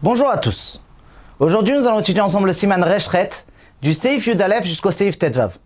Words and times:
Bonjour 0.00 0.30
à 0.30 0.38
tous. 0.38 0.80
Aujourd'hui, 1.40 1.74
nous 1.74 1.88
allons 1.88 1.98
étudier 1.98 2.20
ensemble 2.20 2.46
le 2.46 2.52
Siman 2.52 2.84
Reshret, 2.84 3.30
du 3.82 3.92
Seif 3.92 4.28
Yudalef 4.28 4.64
jusqu'au 4.64 4.92
Seif 4.92 5.18
Tetvav. 5.18 5.58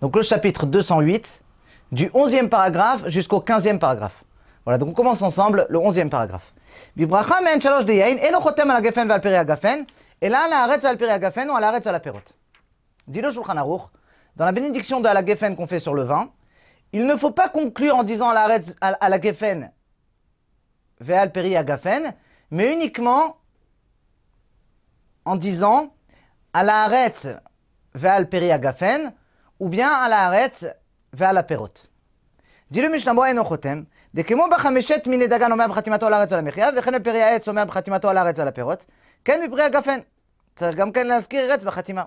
Donc 0.00 0.16
le 0.16 0.22
chapitre 0.22 0.66
208, 0.66 1.44
du 1.92 2.08
11e 2.08 2.48
paragraphe 2.48 3.08
jusqu'au 3.08 3.38
15e 3.38 3.78
paragraphe. 3.78 4.24
Voilà, 4.64 4.78
donc 4.78 4.88
on 4.88 4.92
commence 4.94 5.22
ensemble 5.22 5.64
le 5.70 5.78
11e 5.78 6.08
paragraphe. 6.08 6.52
Bibracha 6.96 7.40
men 7.40 7.60
shalosh 7.60 7.84
de 7.84 7.92
yain, 7.92 8.16
eno 8.16 8.40
chotem 8.40 8.68
al 8.68 8.78
agafen, 8.78 9.86
et 10.20 10.28
là, 10.28 10.48
la 10.50 10.64
aretz 10.64 10.84
al 10.84 10.96
ou 10.96 11.60
la 11.60 11.68
aretz 11.68 11.86
al 11.86 12.02
perot. 12.02 12.34
Dit 13.06 13.20
le 13.20 13.30
Shulchan 13.30 13.56
Aruch, 13.56 13.82
dans 14.34 14.44
la 14.44 14.50
bénédiction 14.50 14.98
de 14.98 15.04
la 15.04 15.24
gefen 15.24 15.54
qu'on 15.54 15.68
fait 15.68 15.78
sur 15.78 15.94
le 15.94 16.02
vin, 16.02 16.30
il 16.92 17.06
ne 17.06 17.14
faut 17.14 17.30
pas 17.30 17.48
conclure 17.48 17.94
en 17.94 18.02
disant 18.02 18.32
la 18.32 18.40
aretz 18.40 18.74
à 18.80 19.08
la 19.08 19.20
gefen 19.20 19.70
ve'al 21.00 21.30
peri 21.30 21.54
agafen, 21.54 22.12
mais 22.50 22.72
uniquement 22.72 23.36
en 25.27 25.35
disant 25.35 25.93
à 26.53 26.63
la 26.63 26.83
haaretz 26.83 27.27
ve'al 27.95 28.29
peri 28.29 28.51
agafen, 28.51 29.13
ou 29.59 29.69
bien 29.69 29.89
à 29.89 30.09
la 30.09 30.25
haaretz 30.25 30.65
ve'al 31.13 31.37
aperot. 31.37 31.73
dit 32.69 32.81
le 32.81 32.89
Mishnah 32.89 33.13
Moa 33.13 33.29
enochotem, 33.29 33.85
de 34.13 34.23
kemo 34.23 34.47
בחמשת 34.51 35.07
מיני 35.07 35.27
דגן 35.27 35.51
אומר 35.51 35.67
בחתימתו 35.67 36.07
על 36.07 36.13
הארץ 36.13 36.31
ועל 36.31 36.39
המחיה, 36.39 36.69
וכן 36.77 37.01
בפרי 37.01 37.23
העץ 37.23 37.47
אומר 37.47 37.65
בחתימתו 37.65 38.09
על 38.09 38.17
הארץ 38.17 38.39
ועל 38.39 38.47
הפירות, 38.47 38.85
כן 39.25 39.41
בפרי 39.47 39.63
הגפן. 39.63 39.99
צריך 40.55 40.75
גם 40.75 40.91
כן 40.91 41.07
להזכיר 41.07 41.51
ארץ 41.51 41.63
בחתימה. 41.63 42.03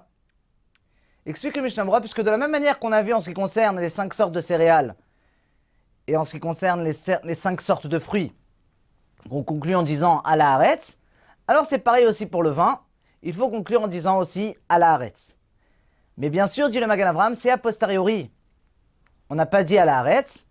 Explique 1.28 1.56
le 1.56 1.62
Mishnah 1.62 1.84
Moa, 1.84 2.00
puisque 2.00 2.20
de 2.20 2.30
la 2.30 2.36
même 2.36 2.52
manière 2.52 2.78
qu'on 2.78 2.92
a 2.92 3.02
vu 3.02 3.12
en 3.12 3.20
ce 3.20 3.30
qui 3.30 3.34
concerne 3.34 3.80
les 3.80 3.88
cinq 3.88 4.14
sortes 4.14 4.32
de 4.32 4.40
céréales, 4.40 4.94
et 6.06 6.16
en 6.16 6.24
ce 6.24 6.32
qui 6.32 6.40
concerne 6.40 6.84
les, 6.84 6.92
les 7.24 7.34
cinq 7.34 7.60
sortes 7.60 7.88
de 7.88 7.98
fruits, 7.98 8.32
qu'on 9.28 9.42
conclut 9.42 9.74
en 9.74 9.82
disant 9.82 10.20
à 10.20 10.36
la 10.36 10.54
haaretz, 10.54 10.98
alors 11.48 11.66
c'est 11.66 11.78
pareil 11.78 12.06
aussi 12.06 12.26
pour 12.26 12.42
le 12.44 12.50
vin, 12.50 12.80
il 13.22 13.34
faut 13.34 13.48
conclure 13.48 13.82
en 13.82 13.88
disant 13.88 14.18
aussi 14.18 14.56
à 14.68 14.78
la 14.78 14.92
Haaretz. 14.92 15.36
Mais 16.18 16.30
bien 16.30 16.46
sûr, 16.46 16.70
dit 16.70 16.80
le 16.80 16.86
Magan 16.86 17.08
Avram, 17.08 17.34
c'est 17.34 17.50
a 17.50 17.58
posteriori. 17.58 18.30
On 19.28 19.34
n'a 19.34 19.46
pas 19.46 19.64
dit 19.64 19.78
à 19.78 19.84
la 19.84 19.98
Haaretz, 19.98 20.46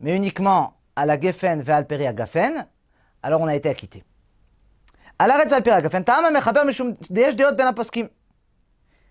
mais 0.00 0.16
uniquement 0.16 0.74
à 0.96 1.06
la 1.06 1.20
Geffen 1.20 1.60
ve'al 1.62 1.86
peri 1.86 2.06
agafen, 2.06 2.66
alors 3.22 3.40
on 3.40 3.46
a 3.46 3.54
été 3.54 3.68
acquitté. 3.68 4.02
על 5.22 5.30
הארץ 5.30 5.52
ועל 5.52 5.62
פרי 5.62 5.72
הגפן, 5.72 6.02
טעם 6.02 6.24
המחבר 6.24 6.64
משום 6.64 6.92
יש 7.16 7.34
דעות 7.34 7.56
בין 7.56 7.66
הפוסקים. 7.66 8.06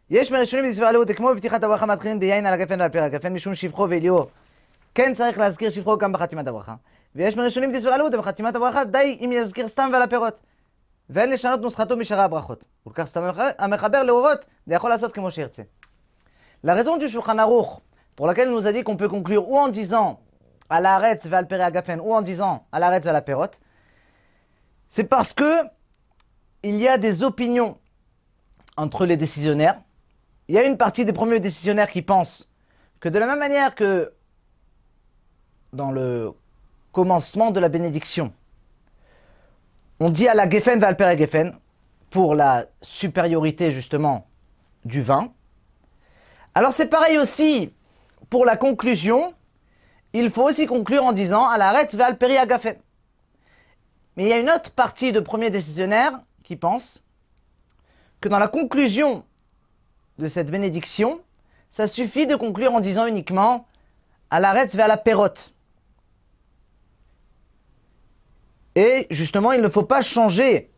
יש 0.10 0.32
מראשונים 0.32 0.66
לסברה 0.66 0.92
כמו 1.16 1.30
בפתיחת 1.36 1.64
הברכה 1.64 1.86
מתחילים 1.86 2.20
ביין 2.20 2.46
על 2.46 2.54
הגפן 2.54 2.80
ועל 2.80 2.90
פרי 2.90 3.02
הגפן 3.02 3.34
משום 3.34 3.56
שבחו 3.56 3.88
ואליהו. 3.90 4.26
כן 4.96 5.14
צריך 5.14 5.38
להזכיר 5.38 5.70
שבחו 5.70 5.98
גם 5.98 6.12
בחתימת 6.12 6.48
הברכה. 6.48 6.76
ויש 7.16 7.38
מראשונים 7.38 7.70
לסברה 7.72 8.10
בחתימת 8.10 8.56
הברכה 8.56 8.84
די 8.84 9.18
אם 9.22 9.32
יזכיר 9.34 9.68
סתם 9.68 9.90
ועל 9.94 10.02
הפירות. 10.02 10.40
ואין 11.10 11.30
לשנות 11.30 11.62
נוסחתו 11.62 11.98
משארי 11.98 12.22
הברכות. 12.22 12.66
ולכך 12.86 13.06
סתם 13.06 13.24
המחבר 13.60 14.04
להורות, 14.04 14.46
זה 14.68 14.74
יכול 14.74 14.90
לעשות 14.90 15.14
כמו 15.14 15.32
שירצה. 15.32 15.64
La 16.64 16.76
raison 16.76 16.98
du 16.98 17.08
Shulchan 17.10 17.40
Aruch, 17.40 17.80
pour 18.16 18.28
laquelle 18.28 18.50
il 18.50 18.54
nous 18.54 18.68
a 18.68 18.72
dit 18.72 18.84
qu'on 18.84 18.96
peut 18.96 19.10
conclure 19.10 19.50
ou 19.50 19.58
en 19.58 19.68
disant 19.68 20.20
à 20.70 20.80
la 20.80 20.96
Haaretz 20.96 21.26
val 21.26 21.48
peri 21.48 21.64
agafen 21.64 22.00
ou 22.00 22.14
en 22.14 22.22
disant 22.22 22.68
à 22.72 22.78
la 22.78 22.88
Haaretz 22.88 23.06
val 23.06 23.14
la 23.14 23.22
perot, 23.22 23.54
c'est 24.88 25.06
parce 25.06 25.34
que 25.34 25.52
il 26.62 26.76
y 26.76 26.88
a 26.88 27.00
des 27.00 27.24
opinions 27.24 27.80
entre 28.78 29.08
les 29.08 29.18
décisionnaires. 29.18 29.82
Il 30.48 30.56
y 30.56 30.60
a 30.60 30.64
une 30.64 30.78
partie 30.78 31.04
des 31.04 31.14
premiers 31.14 31.40
décisionnaires 31.40 31.90
qui 31.90 32.04
pensent 32.04 32.48
que 33.00 33.10
de 33.10 33.18
la 33.18 33.26
même 33.26 33.40
manière 33.40 33.74
que 33.74 34.14
dans 35.74 35.92
le 35.92 36.32
commencement 36.92 37.50
de 37.52 37.60
la 37.60 37.70
bénédiction, 37.70 38.34
on 40.01 40.11
dit 40.11 40.29
à 40.29 40.35
la 40.35 40.49
Geffen 40.49 40.79
Valper 40.79 41.17
Geffen 41.19 41.55
pour 42.11 42.35
la 42.35 42.67
supériorité 42.83 43.71
justement 43.71 44.27
du 44.85 45.03
vin. 45.03 45.33
Alors 46.55 46.73
c'est 46.73 46.89
pareil 46.89 47.19
aussi 47.19 47.73
pour 48.31 48.45
la 48.45 48.57
conclusion. 48.57 49.35
Il 50.13 50.31
faut 50.31 50.45
aussi 50.45 50.67
conclure 50.67 51.05
en 51.05 51.13
disant 51.13 51.47
à 51.49 51.59
la 51.59 51.73
Retz 51.73 51.95
Valperi 51.95 52.37
Agafen. 52.37 52.77
Mais 54.17 54.25
il 54.25 54.29
y 54.29 54.33
a 54.33 54.39
une 54.39 54.51
autre 54.51 54.71
partie 54.71 55.13
de 55.13 55.21
premiers 55.21 55.51
décisionnaires 55.51 56.21
qui 56.43 56.57
pense 56.57 57.05
que 58.21 58.29
dans 58.29 58.39
la 58.39 58.49
conclusion 58.49 59.25
de 60.19 60.29
cette 60.29 60.51
bénédiction, 60.51 61.21
ça 61.69 61.87
suffit 61.87 62.27
de 62.27 62.37
conclure 62.37 62.73
en 62.73 62.81
disant 62.81 63.07
uniquement 63.07 63.67
à 64.31 64.41
la 64.41 64.53
Retz 64.53 64.75
vers 64.75 64.89
la. 64.89 64.97
Et 68.77 69.07
justement, 69.11 69.53
il 69.53 69.63
ne 69.63 69.71
faut 69.71 69.85
pas 69.85 70.03
changer 70.03 70.71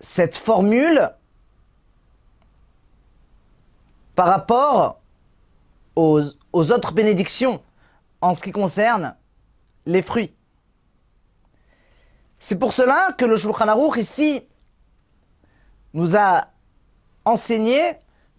cette 0.00 0.34
formule 0.34 1.10
par 4.14 4.26
rapport 4.26 5.00
aux, 5.94 6.22
autres 6.52 6.92
bénédictions 6.92 7.62
en 8.22 8.34
ce 8.34 8.42
qui 8.42 8.50
concerne 8.50 9.14
les 9.84 10.02
fruits. 10.02 10.34
C'est 12.38 12.58
pour 12.58 12.72
cela 12.72 13.12
que 13.18 13.24
le 13.24 13.36
Shulchan 13.36 13.68
Aruch 13.68 13.96
ici 13.96 14.42
nous 15.92 16.16
a 16.16 16.46
enseigné 17.24 17.96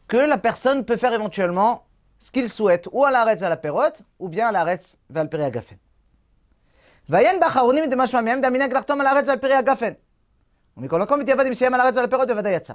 que 0.08 0.18
la 0.18 0.38
personne 0.38 0.84
peut 0.84 0.98
faire 0.98 1.14
éventuellement 1.14 1.86
ce 2.18 2.32
qu'il 2.32 2.50
souhaite, 2.50 2.90
ou 2.92 3.06
à 3.06 3.12
l'arrêt 3.12 3.44
à 3.44 3.50
la 3.50 3.58
perrotte, 3.58 4.02
ou 4.18 4.30
bien 4.30 4.48
à 4.48 4.52
l'arrêt 4.52 4.80
vers 5.10 5.24
le 5.24 5.30
agafen. 7.09 7.09
ועיין 7.09 7.41
באחרונים 7.41 7.91
דמשמע 7.91 8.21
מהם 8.21 8.41
דמינג 8.41 8.73
לחתום 8.73 9.01
על 9.01 9.07
הארץ 9.07 9.29
ועל 9.29 9.39
פרי 9.39 9.55
הגפן. 9.55 9.93
ומכל 10.77 11.01
מקום 11.01 11.21
מתייבד 11.21 11.47
עם 11.47 11.55
סיים 11.55 11.75
על 11.75 11.81
הארץ 11.81 11.97
ועל 11.97 12.05
הפירות 12.05 12.29
בוודאי 12.29 12.53
יצא. 12.53 12.73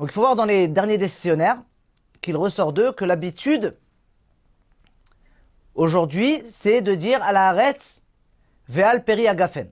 Donc 0.00 0.08
il 0.08 0.12
faut 0.12 0.22
voir 0.22 0.36
dans 0.36 0.46
les 0.46 0.68
derniers 0.68 0.96
décisionnaires 0.96 1.58
qu'il 2.22 2.36
ressort 2.36 2.72
d'eux 2.72 2.92
que 2.92 3.04
l'habitude 3.04 3.76
aujourd'hui 5.74 6.42
c'est 6.48 6.80
de 6.80 6.94
dire 6.94 7.22
à 7.22 7.32
la 7.32 7.50
haretz 7.50 8.02
ve'al 8.68 9.04
peri 9.04 9.28
agafen. 9.28 9.68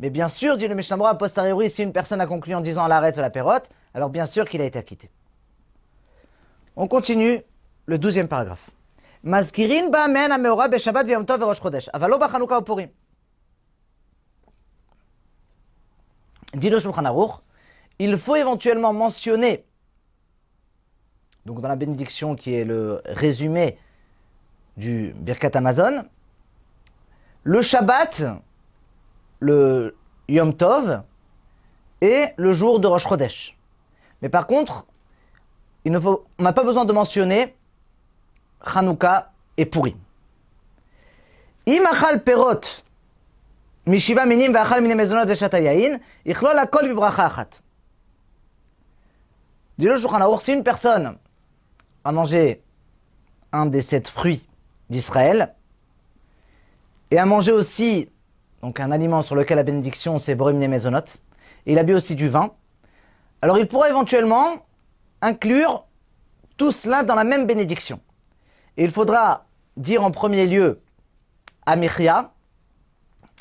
Mais 0.00 0.10
bien 0.10 0.28
sûr, 0.28 0.56
dit 0.56 0.68
le 0.68 0.76
Mishnah 0.76 1.08
a 1.08 1.14
posteriori, 1.14 1.70
si 1.70 1.82
une 1.82 1.92
personne 1.92 2.20
a 2.20 2.26
conclu 2.26 2.54
en 2.54 2.60
disant 2.60 2.84
à 2.84 2.88
la 2.88 2.98
haretz 2.98 3.18
à 3.18 3.22
la 3.22 3.30
perote, 3.30 3.68
alors 3.94 4.10
bien 4.10 4.26
sûr 4.26 4.48
qu'il 4.48 4.60
a 4.60 4.64
été 4.64 4.78
acquitté. 4.78 5.10
On 6.76 6.86
continue 6.86 7.42
le 7.86 7.98
douzième 7.98 8.28
paragraphe. 8.28 8.70
מזכירין 9.24 9.90
בה 9.90 10.06
מעין 10.12 10.32
המאורע 10.32 10.66
בשבת 10.66 11.04
ויום 11.06 11.24
טוב 11.24 11.42
וראש 11.42 11.60
חודש, 11.60 11.88
אבל 11.88 12.10
לא 12.10 12.18
בחנוכה 12.18 12.58
ופורים. 12.58 12.88
Dit 16.54 16.70
le 16.70 16.78
Shulchan 16.78 17.04
Aruch, 17.04 17.42
il 17.98 18.16
faut 18.16 18.36
éventuellement 18.36 18.94
mentionner, 18.94 19.66
donc 21.44 21.60
dans 21.60 21.68
la 21.68 21.76
bénédiction 21.76 22.36
qui 22.36 22.54
est 22.54 22.64
le 22.64 23.02
résumé 23.04 23.78
du 24.78 25.12
Birkat 25.16 25.50
Amazon, 25.54 26.04
le 27.42 27.60
Shabbat, 27.60 28.24
le 29.40 29.94
Yom 30.28 30.54
Tov 30.54 31.02
et 32.00 32.26
le 32.36 32.52
jour 32.54 32.80
de 32.80 32.86
Rosh 32.86 33.06
Chodesh. 33.06 33.58
Mais 34.22 34.30
par 34.30 34.46
contre, 34.46 34.86
il 35.84 35.92
ne 35.92 36.00
faut, 36.00 36.24
on 36.38 36.42
n'a 36.42 36.52
pas 36.54 36.64
besoin 36.64 36.84
de 36.86 36.92
mentionner 36.92 37.54
Hanouka 38.63 39.31
et 39.57 39.65
Purim. 39.65 39.95
Imachal 41.65 42.23
Perot, 42.23 42.61
Mishiva 43.85 44.25
Minim 44.25 44.51
Minim 44.51 44.99
Akol 46.57 46.87
le 49.87 49.97
si 50.39 50.53
une 50.53 50.63
personne 50.63 51.17
a 52.03 52.11
mangé 52.11 52.61
un 53.51 53.65
des 53.65 53.81
sept 53.81 54.07
fruits 54.07 54.47
d'Israël 54.89 55.53
et 57.11 57.17
a 57.17 57.25
mangé 57.25 57.51
aussi 57.51 58.09
donc 58.63 58.79
un 58.79 58.91
aliment 58.91 59.21
sur 59.21 59.35
lequel 59.35 59.57
la 59.57 59.63
bénédiction 59.63 60.17
c'est 60.17 60.35
Borim 60.35 60.57
Nemezonot, 60.57 60.99
et 61.65 61.73
il 61.73 61.79
a 61.79 61.83
bu 61.83 61.93
aussi 61.93 62.15
du 62.15 62.29
vin, 62.29 62.51
alors 63.41 63.57
il 63.57 63.67
pourrait 63.67 63.89
éventuellement 63.89 64.65
inclure 65.21 65.85
tout 66.55 66.71
cela 66.71 67.03
dans 67.03 67.15
la 67.15 67.25
même 67.25 67.45
bénédiction. 67.45 67.99
Il 68.77 68.91
faudra 68.91 69.45
dire 69.77 70.03
en 70.03 70.11
premier 70.11 70.45
lieu 70.47 70.81
à 71.65 71.75
Michia, 71.75 72.31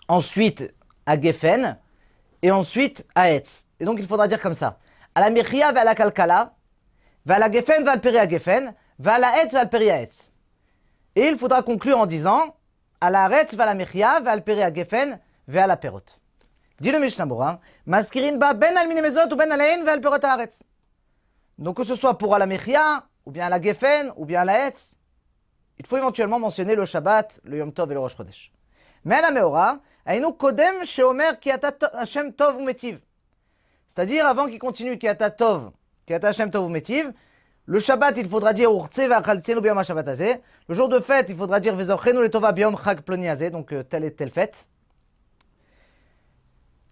ensuite 0.09 0.75
à 1.07 1.21
Geffen, 1.21 1.79
et 2.43 2.51
ensuite 2.51 3.07
à 3.15 3.31
Etz. 3.31 3.67
Et 3.81 3.85
donc 3.85 3.99
il 3.99 4.07
faudra 4.07 4.29
dire 4.29 4.41
comme 4.41 4.55
ça. 4.55 4.79
À 5.15 5.21
la 5.21 5.31
Michia, 5.31 5.73
va 5.73 5.85
la 5.85 5.95
Kalkala, 5.95 6.55
va 7.25 7.39
la 7.39 7.51
Geffen, 7.51 7.85
va 7.85 7.97
le 7.97 8.19
à 8.19 8.29
Geffen, 8.29 8.75
va 8.99 9.19
la 9.19 9.43
Etz, 9.43 9.53
va 9.53 9.65
le 9.65 9.91
à 9.91 10.03
Etz. 10.03 10.33
Et 11.15 11.29
il 11.29 11.37
faudra 11.37 11.63
conclure 11.63 11.99
en 11.99 12.07
disant 12.07 12.57
à 13.01 13.11
la 13.11 13.29
Retz, 13.29 13.55
va 13.55 13.67
la 13.67 13.75
Michia, 13.75 14.21
va 14.21 14.37
le 14.37 14.63
à 14.63 14.73
Geffen, 14.73 15.19
va 15.49 15.67
la 15.67 15.77
Perot. 15.77 16.01
Dit 16.81 16.91
le 16.91 16.99
Mishnah 16.99 17.27
Maskirin 17.87 18.37
ba 18.37 18.55
ben 18.55 18.77
al 18.77 18.89
ou 18.89 19.37
ben 19.37 19.53
al 19.53 20.01
va 20.01 20.15
à 20.15 20.47
Donc 21.59 21.77
que 21.77 21.85
ce 21.85 21.95
soit 21.95 22.19
pour 22.19 22.35
à 22.35 22.39
la 22.39 22.47
Michia, 22.47 23.07
ou 23.25 23.31
bien 23.31 23.47
à 23.47 23.49
la 23.49 23.61
Geffen, 23.61 24.13
ou 24.17 24.25
bien 24.25 24.41
à 24.41 24.45
la 24.45 24.69
Etz, 24.69 24.99
il 25.83 25.89
faut 25.89 25.97
éventuellement 25.97 26.39
mentionner 26.39 26.77
le 26.77 26.85
Shabbat, 26.85 27.41
le 27.43 27.59
Yom 27.59 27.73
Tov 27.73 27.91
et 27.91 27.95
le 27.95 28.01
Rosh 28.01 28.17
Chodesh. 28.17 28.53
Mais 29.05 29.21
la 29.21 29.33
meora, 29.33 29.81
aïnou 30.07 30.33
kodem 30.33 30.85
sheomer 30.85 31.41
ki 31.41 31.51
ata 31.51 31.73
Hashem 31.99 32.33
tov 32.33 32.59
ou 32.59 32.63
metiv. 32.63 33.01
C'est-à-dire, 33.89 34.27
avant 34.27 34.47
qu'il 34.47 34.61
continue 34.61 34.97
ata 35.03 35.31
tov, 35.31 35.73
ata 36.09 36.29
Hashem 36.29 36.53
tov 36.53 36.67
ou 36.67 36.69
metiv, 36.69 37.13
le 37.67 37.81
Shabbat, 37.81 38.17
il 38.17 38.29
faudra 38.29 38.53
dire. 38.53 38.71
Le 38.71 40.75
jour 40.75 40.89
de 40.89 41.01
fête, 41.01 41.27
il 41.29 41.37
faudra 41.37 41.59
dire 41.59 41.75
Vezochenu 41.75 42.23
letova 42.23 42.53
biyom 42.53 42.77
chag 42.77 43.01
ploni 43.01 43.29
hazeh, 43.29 43.51
donc 43.51 43.73
euh, 43.73 43.83
telle 43.83 44.05
et 44.05 44.15
telle 44.15 44.31
fête. 44.31 44.69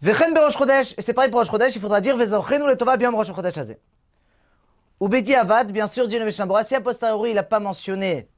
Vechen 0.01 0.35
berosh 0.35 0.57
chodesh, 0.57 0.95
et 0.99 1.03
c'est 1.03 1.13
pareil 1.13 1.31
pour 1.31 1.39
Rosh 1.39 1.51
Chodesh, 1.51 1.77
il 1.77 1.81
faudra 1.81 2.01
dire 2.01 2.17
Vezochenu 2.17 2.67
letova 2.67 2.97
biyom 2.97 3.15
rosh 3.15 3.33
chodesh 3.33 3.57
hazeh. 3.57 3.79
Ou 4.99 5.09
Bedi 5.09 5.35
Avad, 5.35 5.71
bien 5.71 5.87
sûr, 5.87 6.09
le 6.09 6.45
Berurah, 6.45 6.65
si 6.65 6.75
a 6.75 6.81
posteriori 6.81 7.31
il 7.31 7.35
n'a 7.35 7.45
pas 7.45 7.61
mentionné 7.61 8.29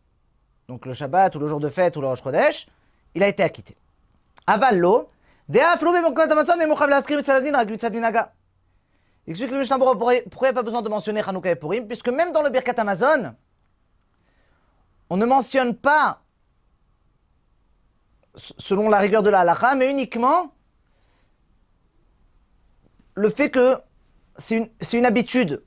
donc 0.69 0.87
le 0.87 0.95
Shabbat 0.95 1.35
ou 1.35 1.39
le 1.39 1.47
jour 1.47 1.61
de 1.61 1.69
fête 1.69 1.97
ou 1.97 2.01
le 2.01 2.07
Rosh 2.07 2.23
Chodesh, 2.23 2.67
il 3.15 3.23
a 3.23 3.29
été 3.29 3.43
acquitté. 3.43 3.77
Avallo, 4.47 5.11
explique 9.27 9.51
le 9.51 9.59
Mishnah 9.59 9.79
pourquoi 9.79 10.15
il 10.15 10.23
n'y 10.41 10.47
a 10.49 10.53
pas 10.53 10.63
besoin 10.63 10.83
de 10.83 10.89
mentionner 10.89 11.23
Hanouka 11.27 11.51
et 11.51 11.57
Purim, 11.57 11.87
puisque 11.87 12.09
même 12.09 12.33
dans 12.33 12.43
le 12.43 12.51
Birkat 12.51 12.75
Amazon, 12.79 13.35
on 15.11 15.17
ne 15.17 15.27
mentionne 15.27 15.75
pas 15.75 16.23
selon 18.35 18.89
la 18.89 18.99
rigueur 18.99 19.23
de 19.23 19.31
la 19.31 19.41
halakha, 19.41 19.75
mais 19.75 19.91
uniquement 19.91 20.55
le 23.15 23.29
fait 23.29 23.51
que 23.51 23.77
c'est 24.39 24.57
une, 24.57 24.69
c'est 24.81 24.97
une 24.97 25.05
habitude 25.05 25.63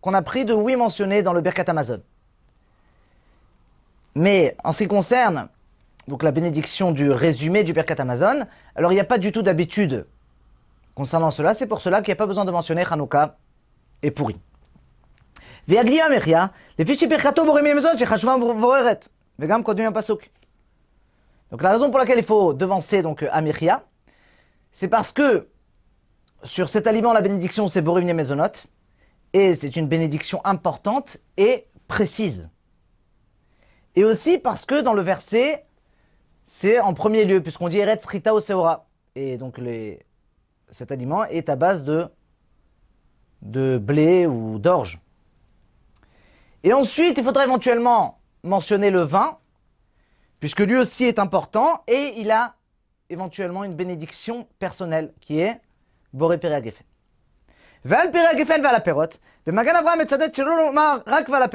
qu'on 0.00 0.14
a 0.14 0.22
pris 0.22 0.44
de 0.44 0.54
oui 0.54 0.76
mentionner 0.76 1.22
dans 1.22 1.34
le 1.34 1.42
Birkat 1.42 1.64
Amazon. 1.68 2.02
Mais 4.16 4.56
en 4.64 4.72
ce 4.72 4.78
qui 4.78 4.88
concerne 4.88 5.50
la 6.22 6.30
bénédiction 6.30 6.90
du 6.90 7.10
résumé 7.10 7.64
du 7.64 7.74
Birkat 7.74 7.96
Amazon, 7.98 8.46
alors 8.74 8.90
il 8.90 8.94
n'y 8.94 9.00
a 9.00 9.04
pas 9.04 9.18
du 9.18 9.30
tout 9.30 9.42
d'habitude 9.42 10.06
concernant 10.94 11.30
cela. 11.30 11.54
C'est 11.54 11.66
pour 11.66 11.82
cela 11.82 12.00
qu'il 12.00 12.08
n'y 12.08 12.14
a 12.14 12.16
pas 12.16 12.26
besoin 12.26 12.46
de 12.46 12.50
mentionner 12.50 12.82
Hanouka 12.90 13.36
et 14.02 14.10
Pourri. 14.10 14.40
Donc 21.50 21.62
la 21.62 21.72
raison 21.72 21.90
pour 21.90 21.98
laquelle 21.98 22.18
il 22.18 22.24
faut 22.24 22.54
devancer 22.54 23.02
donc 23.02 23.22
euh, 23.22 23.76
c'est 24.72 24.88
parce 24.88 25.12
que 25.12 25.48
sur 26.42 26.70
cet 26.70 26.86
aliment 26.86 27.12
la 27.12 27.20
bénédiction 27.20 27.68
c'est 27.68 27.82
Borimne 27.82 28.14
Mezonot 28.14 28.66
et 29.34 29.54
c'est 29.54 29.76
une 29.76 29.88
bénédiction 29.88 30.40
importante 30.44 31.18
et 31.36 31.66
précise. 31.86 32.48
Et 33.96 34.04
aussi 34.04 34.38
parce 34.38 34.66
que 34.66 34.82
dans 34.82 34.92
le 34.92 35.02
verset, 35.02 35.64
c'est 36.44 36.78
en 36.78 36.94
premier 36.94 37.24
lieu, 37.24 37.42
puisqu'on 37.42 37.68
dit 37.68 37.78
Eretz 37.78 38.04
Rita 38.06 38.38
Seora. 38.40 38.86
Et 39.14 39.38
donc 39.38 39.58
cet 40.68 40.92
aliment 40.92 41.24
est 41.24 41.48
à 41.48 41.56
base 41.56 41.84
de, 41.84 42.08
de 43.42 43.78
blé 43.78 44.26
ou 44.26 44.58
d'orge. 44.58 45.00
Et 46.62 46.72
ensuite, 46.72 47.16
il 47.16 47.24
faudrait 47.24 47.44
éventuellement 47.44 48.20
mentionner 48.42 48.90
le 48.90 49.00
vin, 49.00 49.38
puisque 50.40 50.60
lui 50.60 50.76
aussi 50.76 51.04
est 51.04 51.18
important, 51.18 51.82
et 51.86 52.14
il 52.18 52.30
a 52.30 52.56
éventuellement 53.08 53.64
une 53.64 53.74
bénédiction 53.74 54.46
personnelle, 54.58 55.14
qui 55.20 55.40
est 55.40 55.60
Boré 56.12 56.38
Geffen. 56.42 56.84
Val 57.84 58.12
Geffen 58.36 58.60
va 58.60 58.72
la 58.72 58.80
pérotte. 58.80 59.20
Magan 59.46 59.74
et 59.74 61.10
Rak 61.10 61.28
va 61.28 61.38
la. 61.38 61.48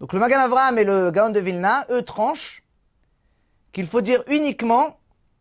Donc 0.00 0.12
le 0.12 0.18
Magan 0.18 0.40
Avraham 0.40 0.78
et 0.78 0.84
le 0.84 1.10
Gaon 1.10 1.30
de 1.30 1.40
Vilna, 1.40 1.86
eux 1.90 2.02
tranchent 2.02 2.62
qu'il 3.72 3.86
faut 3.86 4.00
dire 4.00 4.22
uniquement 4.28 4.98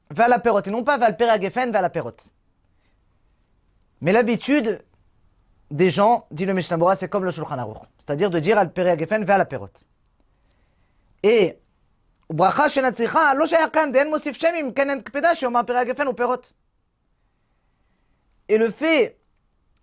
Val 0.10 0.32
Aperot 0.34 0.62
et 0.62 0.70
non 0.70 0.84
pas 0.84 0.98
Val 0.98 1.18
Peragefen, 1.18 1.72
Val 1.72 1.86
Aperot. 1.86 2.16
Mais 4.02 4.12
l'habitude 4.12 4.84
des 5.72 5.90
gens, 5.90 6.28
dit 6.32 6.46
le 6.46 6.54
Mishnah 6.54 6.78
Bora, 6.78 6.96
c'est 6.96 7.10
comme 7.10 7.26
le 7.26 7.32
Shulchan 7.32 7.58
Aruch, 7.58 7.78
c'est-à-dire 7.98 8.30
de 8.30 8.40
dire 8.40 8.58
Al 8.58 8.72
Peragefen, 8.72 9.24
Val 9.24 9.42
Aperot. 9.42 9.72
Et 11.24 11.58
ברכה 12.30 12.70
שנצריכה 12.70 13.34
לא 13.34 13.48
שייך 13.48 13.70
כאן, 13.74 13.92
דאין 13.92 14.10
מוסיף 14.10 14.36
שם 14.36 14.48
אם 14.62 14.72
כן 14.76 14.90
אין 14.90 15.02
קפדה 15.02 15.36
שיאמר 15.36 15.62
פרי 15.68 15.78
הגפן 15.78 16.08
ופירות. 16.08 16.54
Et 18.50 18.58
le 18.58 18.70
fait 18.70 19.18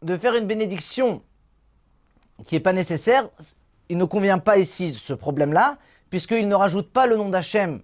de 0.02 0.16
faire 0.16 0.34
une 0.34 0.46
bénédiction 0.46 1.22
qui 2.46 2.54
n'est 2.54 2.60
pas 2.60 2.72
nécessaire, 2.72 3.28
il 3.89 3.97
ne 3.97 4.05
convient 4.05 4.39
pas 4.39 4.57
ici 4.57 4.93
ce 4.93 5.13
problème-là, 5.13 5.77
puisqu'il 6.09 6.47
ne 6.47 6.55
rajoute 6.55 6.91
pas 6.91 7.07
le 7.07 7.17
nom 7.17 7.29
d'Hachem 7.29 7.81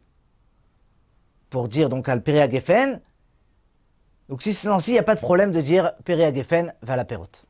pour 1.50 1.68
dire 1.68 1.90
donc 1.90 2.10
al 2.10 2.24
Geffen. 2.26 3.02
Donc 4.30 4.42
si 4.42 4.54
c'est 4.54 4.70
ainsi, 4.70 4.92
il 4.92 4.94
n'y 4.94 5.00
a 5.00 5.04
pas 5.04 5.16
de 5.16 5.20
problème 5.20 5.52
de 5.52 5.62
dire 5.62 5.92
Péria 6.06 6.34
Geffen 6.34 6.74
va 6.82 6.96
la 6.96 7.06
pérote. 7.06 7.46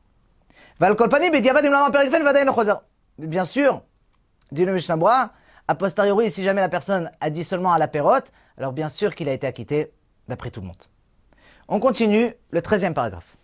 Val 0.80 0.96
kolpani 0.96 1.30
va 1.30 2.82
Bien 3.18 3.44
sûr, 3.44 3.82
dit 4.50 4.64
le 4.64 4.72
Mishnah 4.72 5.32
a 5.68 5.74
posteriori, 5.76 6.30
si 6.30 6.42
jamais 6.42 6.60
la 6.60 6.68
personne 6.68 7.10
a 7.20 7.30
dit 7.30 7.44
seulement 7.44 7.72
à 7.72 7.78
la 7.78 7.86
pérote, 7.86 8.32
alors 8.58 8.72
bien 8.72 8.88
sûr 8.88 9.14
qu'il 9.14 9.28
a 9.28 9.32
été 9.32 9.46
acquitté 9.46 9.92
d'après 10.28 10.50
tout 10.50 10.60
le 10.60 10.66
monde. 10.66 10.82
On 11.68 11.78
continue 11.78 12.34
le 12.50 12.60
13e 12.60 12.94
paragraphe. 12.94 13.36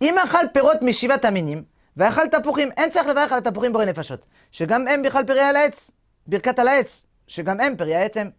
Imachal 0.00 0.52
perot 0.52 0.80
mishivat 0.80 1.20
aminim 1.24 1.64
ואכל 1.97 2.27
תפוחים, 2.27 2.71
אין 2.77 2.89
צריך 2.89 3.07
לברך 3.07 3.31
על 3.31 3.37
התפוחים 3.37 3.73
בורא 3.73 3.85
נפשות, 3.85 4.25
שגם 4.51 4.87
הם 4.87 5.01
בכלל 5.03 5.25
פרי 5.25 5.39
על 5.39 5.55
העץ, 5.55 5.91
ברכת 6.27 6.59
על 6.59 6.67
העץ, 6.67 7.07
שגם 7.27 7.59
הם 7.59 7.77
פרי 7.77 7.95
העץ 7.95 8.17
הם. 8.17 8.31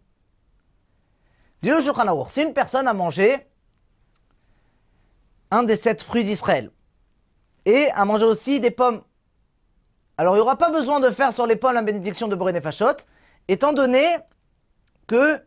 Dit 1.63 1.71
le 1.71 1.79
Shulchan 1.79 2.07
Aruch, 2.07 2.29
si 2.29 2.41
une 2.41 2.53
personne 2.53 2.87
a 2.89 2.93
mangé 2.93 3.47
un 5.49 5.63
des 5.63 5.77
sept 5.77 6.01
fruits 6.01 6.25
d'Israël, 6.25 6.71
et 7.65 7.89
a 7.91 8.03
mangé 8.03 8.25
aussi 8.25 8.59
des 8.59 8.71
pommes, 8.71 9.01
alors 10.17 10.33
il 10.35 10.39
n'y 10.39 10.41
aura 10.41 10.57
pas 10.57 10.71
besoin 10.71 10.99
de 10.99 11.09
faire 11.09 11.31
sur 11.31 11.47
les 11.47 11.55
pommes 11.55 11.75
la 11.75 11.81
bénédiction 11.81 12.27
de 12.27 12.35
Boré 12.35 12.51
Nefashot, 12.51 12.97
étant 13.47 13.71
donné 13.71 14.05
que 15.07 15.41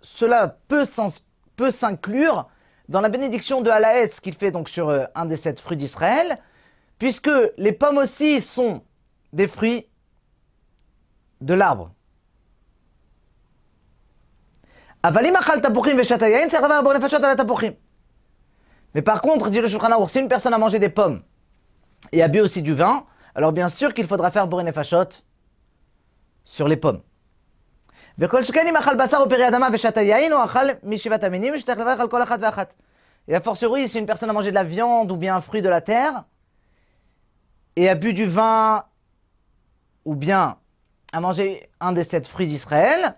cela 0.00 0.56
peut 0.68 0.86
s'ins- 0.86 1.24
peut 1.56 1.70
s'inclure 1.70 2.48
dans 2.91 2.99
la 2.99 3.07
bénédiction 3.07 3.61
de 3.61 3.69
Halaetz 3.69 4.19
qu'il 4.19 4.33
fait 4.33 4.51
donc 4.51 4.67
sur 4.67 4.89
euh, 4.89 5.05
un 5.15 5.25
des 5.25 5.37
sept 5.37 5.61
fruits 5.61 5.77
d'Israël, 5.77 6.37
puisque 6.99 7.31
les 7.57 7.71
pommes 7.71 7.97
aussi 7.97 8.41
sont 8.41 8.83
des 9.31 9.47
fruits 9.47 9.87
de 11.39 11.53
l'arbre. 11.53 11.91
Mais 18.93 19.01
par 19.01 19.21
contre, 19.21 19.49
dit 19.49 19.61
le 19.61 19.69
Shulchan 19.69 20.07
si 20.09 20.19
une 20.19 20.27
personne 20.27 20.53
a 20.53 20.57
mangé 20.57 20.77
des 20.77 20.89
pommes 20.89 21.23
et 22.11 22.21
a 22.21 22.27
bu 22.27 22.41
aussi 22.41 22.61
du 22.61 22.73
vin, 22.73 23.05
alors 23.35 23.53
bien 23.53 23.69
sûr 23.69 23.93
qu'il 23.93 24.05
faudra 24.05 24.31
faire 24.31 24.47
boré 24.47 24.65
nefashot 24.65 25.23
sur 26.43 26.67
les 26.67 26.75
pommes. 26.75 27.01
וכל 28.18 28.42
שכן 28.42 28.66
אם 28.66 28.76
אכל 28.76 28.96
בשר 28.96 29.16
או 29.16 29.28
פרי 29.28 29.48
אדמה 29.48 29.68
ושתה 29.72 30.00
יין, 30.00 30.32
או 30.32 30.44
אכל 30.44 30.66
משבעת 30.82 31.24
המינים, 31.24 31.58
שצריך 31.58 31.78
לברך 31.78 32.00
על 32.00 32.08
כל 32.08 32.22
אחת 32.22 32.38
ואחת. 32.40 32.74
Et 33.28 33.34
a 33.34 33.40
fortiori, 33.40 33.88
si 33.88 33.98
une 33.98 34.06
personne 34.06 34.30
a 34.30 34.32
mangé 34.32 34.50
de 34.50 34.54
la 34.54 34.62
viande 34.62 35.10
ou 35.10 35.16
bien 35.16 35.34
un 35.34 35.40
fruit 35.40 35.62
de 35.62 35.68
la 35.68 35.80
terre, 35.80 36.24
et 37.74 37.88
a 37.88 37.94
bu 37.94 38.12
du 38.12 38.26
vin, 38.26 38.84
ou 40.04 40.14
bien 40.14 40.56
a 41.12 41.20
mangé 41.20 41.68
un 41.80 41.92
des 41.92 42.04
sept 42.04 42.26
fruits 42.26 42.46
d'Israël, 42.46 43.16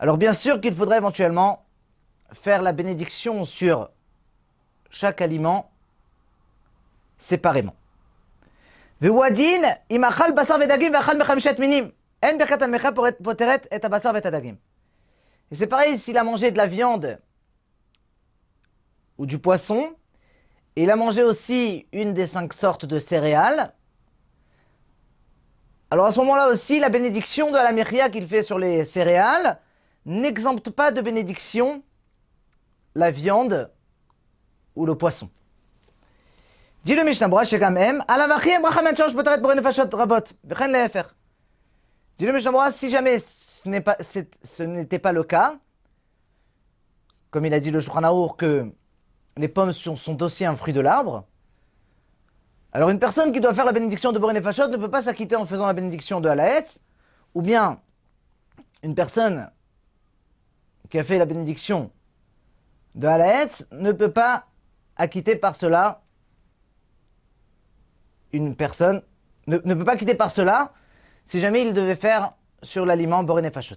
alors 0.00 0.16
bien 0.18 0.32
sûr 0.32 0.60
qu'il 0.60 0.74
faudrait 0.74 0.96
éventuellement 0.96 1.64
faire 2.32 2.62
la 2.62 2.72
bénédiction 2.72 3.44
sur 3.44 3.90
chaque 4.90 5.20
aliment 5.20 5.70
séparément. 7.18 7.74
והוא 9.00 9.24
אם 9.90 10.04
אכל 10.04 10.30
בשר 10.36 10.56
ודגים 10.60 10.94
ואכל 10.94 11.18
מחמישת 11.18 11.56
Et 15.51 15.55
c'est 15.55 15.67
pareil 15.67 15.97
s'il 15.97 16.17
a 16.17 16.23
mangé 16.23 16.51
de 16.51 16.57
la 16.57 16.65
viande 16.65 17.19
ou 19.17 19.25
du 19.25 19.39
poisson, 19.39 19.95
et 20.75 20.83
il 20.83 20.91
a 20.91 20.95
mangé 20.95 21.23
aussi 21.23 21.87
une 21.93 22.13
des 22.13 22.25
cinq 22.25 22.53
sortes 22.53 22.85
de 22.85 22.99
céréales. 22.99 23.73
Alors 25.91 26.07
à 26.07 26.11
ce 26.11 26.19
moment-là 26.19 26.49
aussi, 26.49 26.79
la 26.79 26.89
bénédiction 26.89 27.51
de 27.51 27.55
la 27.55 27.71
mériya 27.71 28.09
qu'il 28.09 28.27
fait 28.27 28.43
sur 28.43 28.57
les 28.57 28.83
céréales 28.83 29.59
n'exempte 30.05 30.69
pas 30.69 30.91
de 30.91 31.01
bénédiction 31.01 31.83
la 32.95 33.11
viande 33.11 33.71
ou 34.75 34.85
le 34.85 34.95
poisson. 34.95 35.29
Le 36.85 37.03
Mishnah«» 37.03 37.27
dit 42.17 42.25
le 42.25 42.33
Mishnah 42.33 42.71
si 42.71 42.89
jamais 42.89 43.19
ce 43.19 44.63
n'était 44.63 44.99
pas 44.99 45.11
le 45.11 45.23
cas, 45.23 45.57
comme 47.29 47.45
il 47.45 47.53
a 47.53 47.59
dit 47.59 47.71
le 47.71 47.79
Shulchan 47.79 48.29
que 48.29 48.71
les 49.37 49.47
pommes 49.47 49.73
sont, 49.73 50.23
aussi 50.23 50.45
un 50.45 50.55
fruit 50.55 50.73
de 50.73 50.79
l'arbre, 50.79 51.25
alors 52.71 52.89
une 52.89 52.99
personne 52.99 53.31
qui 53.31 53.41
doit 53.41 53.53
faire 53.53 53.65
la 53.65 53.73
bénédiction 53.73 54.11
de 54.11 54.19
Boré 54.19 54.33
Nefashot 54.33 54.67
ne 54.69 54.77
peut 54.77 54.89
pas 54.89 55.01
s'acquitter 55.01 55.35
en 55.35 55.45
faisant 55.45 55.65
la 55.65 55.73
bénédiction 55.73 56.21
de 56.21 56.29
Halaetz, 56.29 56.79
ou 57.33 57.41
bien 57.41 57.79
une 58.83 58.95
personne 58.95 59.49
qui 60.89 60.99
a 60.99 61.03
fait 61.03 61.17
la 61.17 61.25
bénédiction 61.25 61.91
de 62.95 63.07
Halaetz 63.07 63.67
ne 63.71 63.91
peut 63.91 64.11
pas 64.11 64.45
acquitter 64.95 65.35
par 65.35 65.55
cela 65.55 66.01
une 68.31 68.55
personne, 68.55 69.01
ne, 69.47 69.57
ne 69.63 69.73
peut 69.73 69.85
pas 69.85 69.97
quitter 69.97 70.15
par 70.15 70.31
cela 70.31 70.73
si 71.25 71.39
jamais 71.39 71.63
il 71.63 71.73
devait 71.73 71.95
faire 71.95 72.33
sur 72.63 72.85
l'aliment 72.85 73.23
Borené 73.23 73.51
Fashot. 73.51 73.75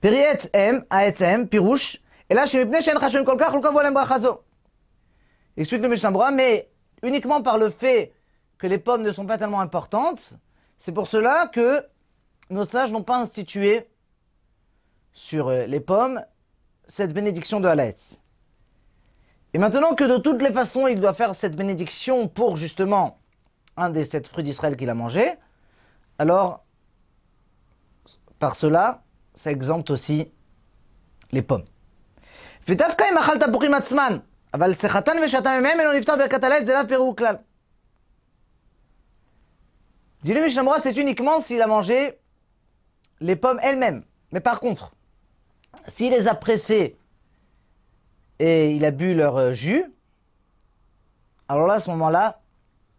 Periet 0.00 0.38
M, 0.52 0.84
Aetzem, 0.90 1.48
Pirouche, 1.48 1.98
et 2.28 2.34
là, 2.34 2.46
chez 2.46 2.64
Mipne 2.64 2.80
Shen 2.82 2.98
Chashon 2.98 3.24
Kolkach, 3.24 3.50
Kolkach 3.50 3.72
Volem 3.72 3.94
Brachazo. 3.94 4.42
Explique 5.56 5.82
le 5.82 5.88
Mishnah 5.88 6.10
mais 6.32 6.70
uniquement 7.02 7.42
par 7.42 7.58
le 7.58 7.70
fait 7.70 8.12
que 8.58 8.66
les 8.66 8.78
pommes 8.78 9.02
ne 9.02 9.12
sont 9.12 9.26
pas 9.26 9.38
tellement 9.38 9.60
importantes, 9.60 10.34
c'est 10.78 10.92
pour 10.92 11.06
cela 11.06 11.48
que 11.52 11.86
nos 12.50 12.64
sages 12.64 12.92
n'ont 12.92 13.02
pas 13.02 13.18
institué 13.18 13.88
sur 15.12 15.48
euh, 15.48 15.66
les 15.66 15.80
pommes 15.80 16.22
cette 16.86 17.12
bénédiction 17.12 17.60
de 17.60 17.68
Halaetz. 17.68 18.22
Et 19.54 19.58
maintenant 19.58 19.94
que 19.94 20.04
de 20.04 20.18
toutes 20.18 20.42
les 20.42 20.52
façons, 20.52 20.86
il 20.86 21.00
doit 21.00 21.14
faire 21.14 21.34
cette 21.34 21.56
bénédiction 21.56 22.28
pour 22.28 22.56
justement 22.56 23.18
un 23.76 23.90
des 23.90 24.04
sept 24.04 24.28
fruits 24.28 24.44
d'Israël 24.44 24.76
qu'il 24.76 24.90
a 24.90 24.94
mangé, 24.94 25.34
alors 26.18 26.64
par 28.38 28.56
cela, 28.56 29.02
ça 29.34 29.50
exempte 29.50 29.90
aussi 29.90 30.30
les 31.32 31.42
pommes. 31.42 31.64
Dis-lui, 40.22 40.50
c'est 40.80 40.96
uniquement 40.96 41.40
s'il 41.40 41.62
a 41.62 41.66
mangé 41.66 42.18
les 43.20 43.36
pommes 43.36 43.60
elles-mêmes. 43.62 44.02
Mais 44.32 44.40
par 44.40 44.60
contre, 44.60 44.92
s'il 45.86 46.10
les 46.10 46.26
a 46.28 46.34
pressées 46.34 46.98
et 48.38 48.72
il 48.72 48.84
a 48.84 48.90
bu 48.90 49.14
leur 49.14 49.36
euh, 49.36 49.52
jus, 49.52 49.84
alors 51.48 51.66
là, 51.66 51.74
à 51.74 51.80
ce 51.80 51.90
moment-là, 51.90 52.40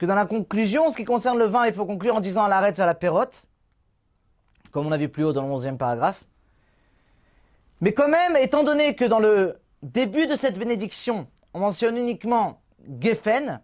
que 0.00 0.06
dans 0.06 0.14
la 0.14 0.26
conclusion, 0.26 0.86
en 0.86 0.90
ce 0.90 0.96
qui 0.96 1.04
concerne 1.04 1.38
le 1.38 1.46
vin, 1.46 1.66
il 1.66 1.74
faut 1.74 1.86
conclure 1.86 2.16
en 2.16 2.20
disant 2.20 2.44
à 2.44 2.48
l'arrêt 2.48 2.78
à 2.78 2.86
la 2.86 2.94
pérote, 2.94 3.46
comme 4.70 4.86
on 4.86 4.92
a 4.92 4.98
vu 4.98 5.08
plus 5.08 5.24
haut 5.24 5.32
dans 5.32 5.42
le 5.42 5.48
11e 5.48 5.76
paragraphe. 5.76 6.24
Mais 7.80 7.92
quand 7.92 8.08
même, 8.08 8.36
étant 8.36 8.64
donné 8.64 8.94
que 8.94 9.04
dans 9.04 9.18
le 9.18 9.58
début 9.82 10.26
de 10.26 10.36
cette 10.36 10.58
bénédiction, 10.58 11.26
on 11.54 11.60
mentionne 11.60 11.96
uniquement 11.96 12.60
Geffen, 13.00 13.60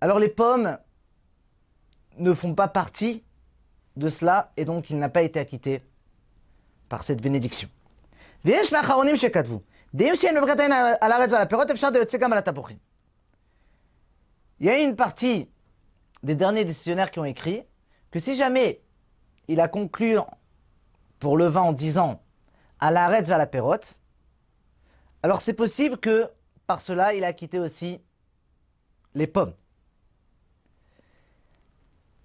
alors 0.00 0.18
les 0.18 0.28
pommes 0.28 0.78
ne 2.18 2.32
font 2.32 2.54
pas 2.54 2.68
partie 2.68 3.24
de 3.96 4.08
cela 4.08 4.52
et 4.56 4.64
donc 4.64 4.90
il 4.90 4.98
n'a 4.98 5.08
pas 5.08 5.22
été 5.22 5.40
acquitté 5.40 5.82
par 6.88 7.02
cette 7.02 7.20
bénédiction. 7.22 7.68
ויש 8.44 8.72
מהאחרונים 8.72 9.16
שכתבו, 9.16 9.60
דעים 9.94 10.16
שאין 10.16 10.34
בברכת 10.36 10.60
העין 10.60 10.72
על 10.72 11.12
הארץ 11.12 11.32
ועל 11.32 11.42
הפירות, 11.42 11.70
אפשר 11.70 11.88
יוצא 11.94 12.18
גם 12.18 12.32
על 12.32 12.38
התפוחים. 12.38 12.76
Il 14.63 14.67
y 14.67 14.69
a 14.69 14.79
une 14.81 14.95
partie 14.95 15.49
des 16.23 16.35
derniers 16.35 16.63
décisionnaires 16.63 17.11
qui 17.11 17.19
ont 17.19 17.25
écrit 17.25 17.65
que 18.11 18.19
si 18.19 18.33
jamais 18.33 18.81
il 19.49 19.59
a 19.59 19.67
conclu 19.67 20.15
pour 21.19 21.35
le 21.35 21.47
vin 21.47 21.63
en 21.63 21.73
disant 21.73 22.23
à 22.79 22.89
l'arrêt 22.89 23.29
à 23.29 23.37
la 23.37 23.45
pérote, 23.45 23.99
alors 25.21 25.41
c'est 25.41 25.53
possible 25.53 25.97
que 25.97 26.31
par 26.65 26.79
cela 26.79 27.13
il 27.13 27.25
a 27.25 27.33
quitté 27.33 27.59
aussi 27.59 28.01
les 29.15 29.27
pommes. 29.27 29.53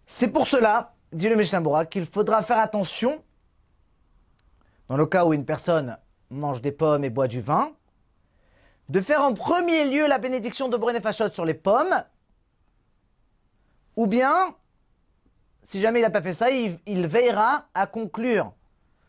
C'est 0.07 0.29
pour 0.29 0.47
cela, 0.47 0.95
dit 1.11 1.29
le 1.29 1.35
Mishnah 1.35 1.87
qu'il 1.87 2.07
faudra 2.07 2.45
faire 2.45 2.61
attention 2.61 3.21
dans 4.87 4.97
le 4.97 5.07
cas 5.07 5.25
où 5.25 5.33
une 5.33 5.45
personne 5.45 5.99
mange 6.31 6.63
des 6.63 6.71
pommes 6.71 7.03
et 7.03 7.11
boit 7.11 7.27
du 7.27 7.41
vin, 7.41 7.73
de 8.91 9.01
faire 9.01 9.23
en 9.23 9.35
premier 9.35 9.91
lieu 9.91 10.07
la 10.07 10.19
bénédiction 10.19 10.69
de 10.69 10.77
Brené 10.77 11.01
Fachot 11.01 11.33
sur 11.33 11.45
les 11.45 11.55
pommes, 11.55 12.05
ou 13.99 14.07
bien, 14.07 14.55
si 15.65 15.81
jamais 15.81 15.99
il 15.99 16.03
n'a 16.03 16.11
pas 16.11 16.23
fait 16.23 16.33
ça, 16.33 16.51
il, 16.51 17.09
veillera 17.09 17.67
à 17.75 17.89
conclure 17.89 18.53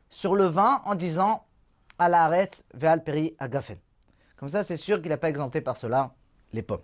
sur 0.10 0.36
le 0.36 0.46
vin 0.46 0.82
en 0.84 0.96
disant 0.96 1.46
«à 2.00 2.10
l'arrêt 2.10 2.50
veal 2.74 3.04
peri 3.04 3.36
agafen». 3.38 3.78
Comme 4.36 4.50
ça, 4.50 4.64
c'est 4.64 4.78
sûr 4.78 5.00
qu'il 5.00 5.10
n'a 5.10 5.18
pas 5.18 5.30
exempté 5.30 5.62
par 5.62 5.78
cela 5.78 6.16
les 6.54 6.64
pommes. 6.64 6.82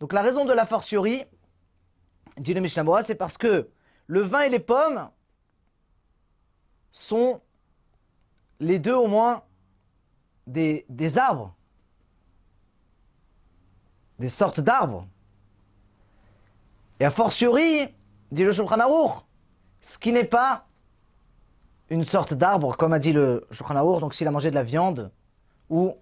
Donc 0.00 0.12
la 0.12 0.20
raison 0.20 0.44
de 0.44 0.52
la 0.52 0.66
fortiori, 0.66 1.24
dit 2.36 2.52
le 2.52 2.60
Mishnah 2.60 2.84
c'est 3.04 3.14
parce 3.14 3.38
que 3.38 3.70
le 4.06 4.20
vin 4.20 4.40
et 4.40 4.50
les 4.50 4.60
pommes 4.60 5.08
sont 6.92 7.40
les 8.60 8.78
deux 8.78 8.92
au 8.94 9.06
moins 9.06 9.44
des, 10.48 10.86
des 10.88 11.18
arbres, 11.18 11.54
des 14.18 14.28
sortes 14.28 14.60
d'arbres. 14.60 15.06
Et 17.00 17.04
a 17.04 17.10
fortiori, 17.10 17.88
dit 18.32 18.42
le 18.42 18.52
Shulchan 18.52 19.24
ce 19.80 19.98
qui 19.98 20.12
n'est 20.12 20.24
pas 20.24 20.66
une 21.90 22.02
sorte 22.02 22.34
d'arbre, 22.34 22.76
comme 22.76 22.92
a 22.92 22.98
dit 22.98 23.12
le 23.12 23.46
Shulchan 23.50 24.00
donc 24.00 24.14
s'il 24.14 24.26
a 24.26 24.30
mangé 24.30 24.50
de 24.50 24.54
la 24.54 24.64
viande 24.64 25.12
ou 25.70 25.94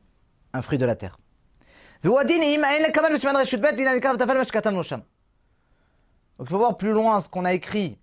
un 0.53 0.62
fruit 0.62 0.79
de 0.79 0.87
la 0.87 0.95
terre. 0.95 1.19
Donc 6.38 6.47
il 6.47 6.50
faut 6.50 6.59
voir 6.59 6.76
plus 6.76 6.93
loin 6.93 7.21
ce 7.21 7.29
qu'on 7.29 7.45
a 7.45 7.53
écrit 7.53 7.99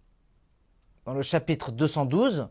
dans 1.06 1.14
le 1.14 1.22
chapitre 1.22 1.72
212 1.72 2.50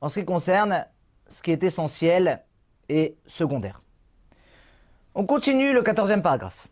en 0.00 0.08
ce 0.08 0.20
qui 0.20 0.26
concerne 0.26 0.86
ce 1.28 1.40
qui 1.42 1.52
est 1.52 1.62
essentiel 1.62 2.44
et 2.88 3.16
secondaire. 3.26 3.82
On 5.14 5.26
continue 5.26 5.72
le 5.72 5.82
14e 5.82 6.22
paragraphe. 6.22 6.68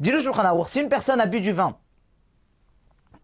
Dis-le 0.00 0.20
si 0.66 0.80
une 0.80 0.88
personne 0.88 1.20
a 1.20 1.26
bu 1.26 1.40
du 1.40 1.52
vin 1.52 1.76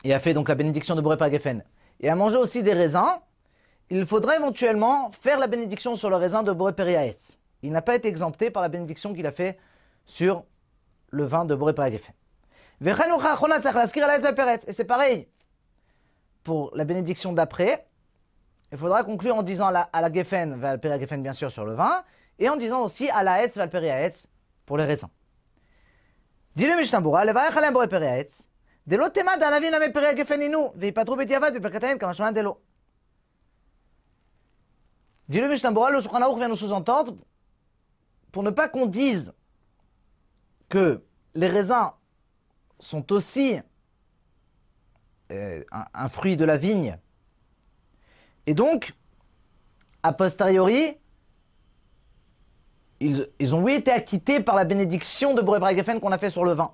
et 0.04 0.14
a 0.14 0.18
fait 0.18 0.34
donc 0.34 0.48
la 0.48 0.54
bénédiction 0.54 0.94
de 0.94 1.00
Boré 1.00 1.16
Geffen 1.30 1.64
et 2.00 2.08
a 2.08 2.14
mangé 2.14 2.36
aussi 2.36 2.62
des 2.62 2.72
raisins, 2.72 3.18
il 3.90 4.06
faudrait 4.06 4.36
éventuellement 4.36 5.10
faire 5.10 5.38
la 5.38 5.46
bénédiction 5.46 5.96
sur 5.96 6.10
le 6.10 6.16
raisin 6.16 6.42
de 6.42 6.52
Boré 6.52 7.16
Il 7.62 7.72
n'a 7.72 7.82
pas 7.82 7.96
été 7.96 8.06
exempté 8.08 8.50
par 8.50 8.62
la 8.62 8.68
bénédiction 8.68 9.12
qu'il 9.14 9.26
a 9.26 9.32
fait 9.32 9.58
sur 10.06 10.44
le 11.10 11.24
vin 11.24 11.44
de 11.44 11.54
Boré 11.54 11.74
Geffen. 11.90 12.14
Et 12.80 14.72
c'est 14.72 14.84
pareil. 14.84 15.28
Pour 16.44 16.70
la 16.74 16.84
bénédiction 16.84 17.32
d'après, 17.32 17.88
il 18.70 18.78
faudra 18.78 19.02
conclure 19.02 19.36
en 19.36 19.42
disant 19.42 19.68
à 19.68 20.00
la 20.00 20.12
Geffen, 20.12 20.54
Valperia 20.54 20.98
Geffen 20.98 21.22
bien 21.22 21.32
sûr 21.32 21.50
sur 21.50 21.64
le 21.64 21.74
vin, 21.74 22.04
et 22.38 22.48
en 22.48 22.56
disant 22.56 22.82
aussi 22.82 23.10
à 23.10 23.22
la 23.22 23.42
Hetz, 23.42 23.56
Valperia 23.56 24.00
Hetz 24.00 24.32
pour 24.64 24.76
les 24.76 24.84
raisins. 24.84 25.08
Dis 26.54 26.66
le 26.66 26.76
Mishnambura, 26.76 27.24
le 27.24 27.32
Vaech 27.32 27.56
Alem 27.56 27.72
Boeperia 27.72 28.18
Hetz, 28.18 28.48
de 28.86 28.96
l'otema 28.96 29.36
d'anavin 29.36 29.70
la 29.70 29.80
Meperia 29.80 30.14
Geffen 30.14 30.42
inou, 30.42 30.72
vei 30.76 30.92
patrou 30.92 31.16
betiavad, 31.16 31.52
vei 31.52 31.60
perkatayen 31.60 31.98
kamashman 31.98 32.32
de 32.32 32.40
l'eau. 32.40 32.60
Dis 35.28 35.40
le 35.40 35.48
Mishnambura, 35.48 35.90
le 35.90 36.00
Shouchanaouk 36.00 36.38
vient 36.38 36.48
nous 36.48 36.56
sous-entendre 36.56 37.16
pour 38.32 38.42
ne 38.42 38.50
pas 38.50 38.68
qu'on 38.68 38.86
dise 38.86 39.34
que 40.68 41.04
les 41.34 41.48
raisins 41.48 41.92
sont 42.79 43.11
aussi 43.11 43.59
euh, 45.31 45.63
un, 45.71 45.85
un, 45.93 46.09
fruit 46.09 46.37
de 46.37 46.45
la 46.45 46.57
vigne, 46.57 46.97
et 48.45 48.53
donc, 48.53 48.93
a 50.03 50.11
posteriori, 50.11 50.97
ils, 52.99 53.27
ils, 53.39 53.55
ont 53.55 53.63
oui 53.63 53.73
été 53.75 53.91
acquittés 53.91 54.41
par 54.41 54.55
la 54.55 54.65
bénédiction 54.65 55.33
de 55.33 55.41
Boré 55.41 55.75
Geffen 55.75 55.99
qu'on 55.99 56.11
a 56.11 56.17
fait 56.17 56.29
sur 56.29 56.43
le 56.43 56.51
vin. 56.51 56.73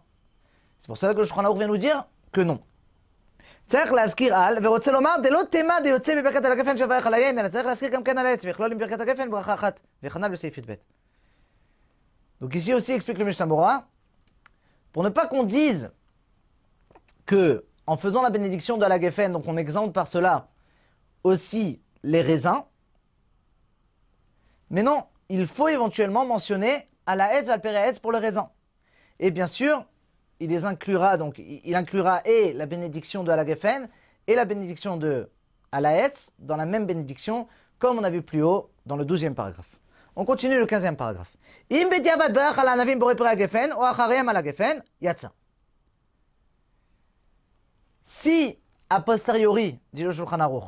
C'est 0.79 0.87
pour 0.87 0.97
cela 0.97 1.13
que 1.13 1.19
le 1.19 1.25
Shulchan 1.25 1.53
vient 1.53 1.67
nous 1.67 1.77
dire 1.77 2.05
que 2.31 2.41
non. 2.41 2.59
צריך 3.67 3.91
להזכיר 3.91 4.35
על, 4.35 4.65
ורוצה 4.65 4.91
לומר, 4.91 5.15
דלא 5.23 5.39
תימה 5.51 5.73
דיוצא 5.83 6.21
בברכת 6.21 6.45
על 6.45 6.51
הגפן 6.51 6.77
שברך 6.77 7.07
על 7.07 7.13
היין, 7.13 7.39
אלא 7.39 7.47
צריך 7.47 7.65
להזכיר 7.65 7.89
גם 7.89 8.03
כן 8.03 8.17
על 8.17 8.25
העץ, 8.25 8.45
ויכלול 8.45 8.71
עם 8.71 8.77
ברכת 8.77 9.01
הגפן 9.01 9.31
ברכה 9.31 9.53
אחת, 9.53 9.81
ויכנל 10.03 10.27
בסעיף 10.27 10.57
י"ב. 10.57 10.73
Donc 12.41 12.55
ici 12.55 12.73
aussi 12.73 12.93
explique 12.93 13.17
le 13.17 13.25
Mishnah 13.25 13.45
Mora, 13.45 13.79
pour 14.94 15.02
ne 15.02 15.08
pas 15.08 15.26
qu'on 15.26 15.42
dise 15.42 15.90
que 17.26 17.66
en 17.86 17.96
faisant 17.96 18.22
la 18.22 18.30
bénédiction 18.30 18.78
de 18.78 18.86
la 18.86 19.00
Geffen, 19.00 19.32
donc 19.32 19.42
on 19.48 19.56
exempte 19.56 19.92
par 19.92 20.06
cela 20.06 20.48
aussi 21.24 21.82
les 22.04 22.22
raisins, 22.22 22.62
mais 24.70 24.84
non, 24.84 25.02
il 25.28 25.48
faut 25.48 25.66
éventuellement 25.66 26.24
mentionner 26.24 26.88
à 27.06 27.16
la 27.16 27.24
al 27.24 28.00
pour 28.00 28.12
le 28.12 28.18
raisin. 28.18 28.50
Et 29.18 29.32
bien 29.32 29.48
sûr, 29.48 29.84
il 30.38 30.50
les 30.50 30.64
inclura, 30.64 31.16
donc 31.16 31.38
il 31.38 31.74
inclura 31.74 32.22
et 32.24 32.52
la 32.52 32.66
bénédiction 32.66 33.24
de 33.24 33.32
la 33.32 33.44
et 34.26 34.34
la 34.36 34.44
bénédiction 34.44 34.96
de 34.96 35.28
Alaetz 35.72 36.32
dans 36.38 36.56
la 36.56 36.66
même 36.66 36.86
bénédiction, 36.86 37.48
comme 37.80 37.98
on 37.98 38.04
a 38.04 38.10
vu 38.10 38.22
plus 38.22 38.44
haut 38.44 38.70
dans 38.86 38.96
le 38.96 39.04
12e 39.04 39.34
paragraphe. 39.34 39.76
On 40.16 40.24
continue 40.24 40.58
le 40.58 40.66
15e 40.66 40.96
paragraphe. 40.96 41.36
Im 41.70 41.88
bediavad 41.88 42.32
barach 42.32 42.58
ala 42.58 42.72
anavim 42.72 42.98
borepere 42.98 43.72
ou 43.76 43.82
acharem 43.82 44.28
ala 44.28 44.42
gefen. 44.42 44.82
Si, 48.04 48.58
a 48.90 49.00
posteriori, 49.00 49.80
dit 49.92 50.04
le 50.04 50.12
Shulchan 50.12 50.40
Aruch, 50.40 50.64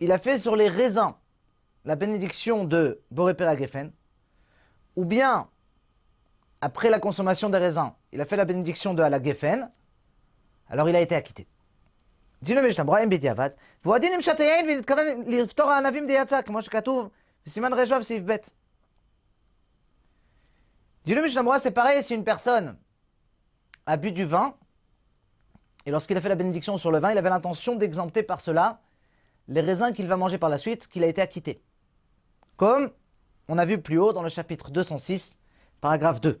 il 0.00 0.12
a 0.12 0.18
fait 0.18 0.38
sur 0.38 0.56
les 0.56 0.68
raisins 0.68 1.14
la 1.84 1.96
bénédiction 1.96 2.64
de 2.64 3.00
borepere 3.10 3.56
gefen, 3.56 3.92
ou 4.96 5.04
bien, 5.04 5.48
après 6.60 6.90
la 6.90 6.98
consommation 6.98 7.48
des 7.48 7.58
raisins, 7.58 7.92
il 8.12 8.20
a 8.20 8.26
fait 8.26 8.36
la 8.36 8.44
bénédiction 8.44 8.92
de 8.92 9.02
ala 9.02 9.22
gefen, 9.22 9.70
alors 10.68 10.88
il 10.88 10.96
a 10.96 11.00
été 11.00 11.14
acquitté. 11.14 11.46
Dit 12.42 12.54
le 12.54 12.62
Mishnah, 12.62 12.84
Brahim 12.84 13.08
bediavad, 13.08 13.56
voadinim 13.82 14.20
shateyain 14.20 14.66
vinitkaven 14.66 15.24
liftora 15.30 15.76
anavim 15.76 16.06
de 16.06 16.12
yatsa, 16.12 16.42
comme 16.42 16.60
je 16.60 16.68
Siman 17.46 17.72
Rejov, 17.72 18.02
c'est 18.02 18.20
bête. 18.20 18.52
Dit 21.04 21.14
le 21.14 21.26
c'est 21.60 21.70
pareil 21.70 22.02
si 22.02 22.14
une 22.14 22.24
personne 22.24 22.76
a 23.86 23.96
bu 23.96 24.12
du 24.12 24.26
vin, 24.26 24.54
et 25.86 25.90
lorsqu'il 25.90 26.16
a 26.18 26.20
fait 26.20 26.28
la 26.28 26.34
bénédiction 26.34 26.76
sur 26.76 26.90
le 26.90 26.98
vin, 26.98 27.12
il 27.12 27.18
avait 27.18 27.30
l'intention 27.30 27.74
d'exempter 27.74 28.22
par 28.22 28.42
cela 28.42 28.82
les 29.48 29.62
raisins 29.62 29.94
qu'il 29.94 30.06
va 30.06 30.18
manger 30.18 30.36
par 30.36 30.50
la 30.50 30.58
suite, 30.58 30.86
qu'il 30.86 31.02
a 31.02 31.06
été 31.06 31.22
acquitté. 31.22 31.62
Comme 32.56 32.90
on 33.48 33.56
a 33.56 33.64
vu 33.64 33.80
plus 33.80 33.98
haut 33.98 34.12
dans 34.12 34.22
le 34.22 34.28
chapitre 34.28 34.70
206, 34.70 35.38
paragraphe 35.80 36.20
2. 36.20 36.38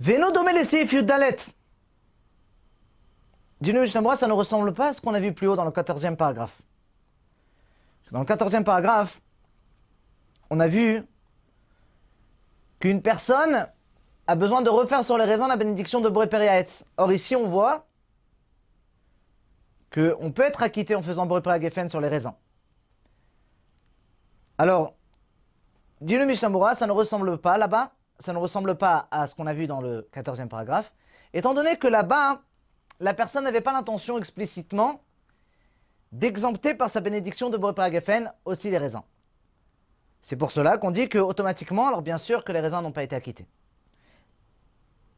Veno 0.00 0.30
domelesif 0.30 0.92
yudalet. 0.92 1.36
Dinu 3.60 3.88
ça 3.88 4.00
ne 4.00 4.32
ressemble 4.32 4.74
pas 4.74 4.88
à 4.88 4.92
ce 4.92 5.00
qu'on 5.00 5.14
a 5.14 5.20
vu 5.20 5.32
plus 5.32 5.48
haut 5.48 5.56
dans 5.56 5.64
le 5.64 5.70
14e 5.70 6.16
paragraphe. 6.16 6.60
Dans 8.12 8.20
le 8.20 8.26
14e 8.26 8.64
paragraphe, 8.64 9.20
on 10.50 10.60
a 10.60 10.68
vu 10.68 11.02
qu'une 12.78 13.02
personne 13.02 13.66
a 14.26 14.34
besoin 14.34 14.62
de 14.62 14.70
refaire 14.70 15.04
sur 15.04 15.18
les 15.18 15.24
raisins 15.24 15.48
la 15.48 15.56
bénédiction 15.56 16.00
de 16.00 16.08
Boré 16.08 16.28
Or 16.96 17.12
ici, 17.12 17.36
on 17.36 17.48
voit 17.48 17.86
qu'on 19.92 20.32
peut 20.32 20.42
être 20.42 20.62
acquitté 20.62 20.94
en 20.94 21.02
faisant 21.02 21.28
Geffen 21.60 21.88
sur 21.88 22.00
les 22.00 22.08
raisins. 22.08 22.34
Alors, 24.58 24.94
dis-le 26.00 26.26
Mishnah 26.26 26.74
ça 26.74 26.86
ne 26.86 26.92
ressemble 26.92 27.38
pas 27.38 27.56
là-bas 27.58 27.92
ça 28.18 28.32
ne 28.32 28.38
ressemble 28.38 28.76
pas 28.76 29.08
à 29.10 29.26
ce 29.26 29.34
qu'on 29.34 29.46
a 29.46 29.54
vu 29.54 29.66
dans 29.66 29.80
le 29.80 30.08
14e 30.12 30.48
paragraphe, 30.48 30.92
étant 31.32 31.54
donné 31.54 31.76
que 31.76 31.86
là-bas, 31.86 32.42
la 33.00 33.14
personne 33.14 33.44
n'avait 33.44 33.60
pas 33.60 33.72
l'intention 33.72 34.18
explicitement 34.18 35.00
d'exempter 36.12 36.74
par 36.74 36.88
sa 36.88 37.00
bénédiction 37.00 37.50
de 37.50 37.56
Boré 37.56 37.74
aussi 38.44 38.70
les 38.70 38.78
raisins. 38.78 39.02
C'est 40.22 40.36
pour 40.36 40.50
cela 40.50 40.78
qu'on 40.78 40.90
dit 40.90 41.08
que 41.08 41.18
automatiquement, 41.18 41.88
alors 41.88 42.02
bien 42.02 42.18
sûr 42.18 42.44
que 42.44 42.52
les 42.52 42.60
raisins 42.60 42.82
n'ont 42.82 42.92
pas 42.92 43.02
été 43.02 43.14
acquittés. 43.14 43.46